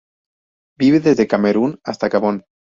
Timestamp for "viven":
0.79-1.03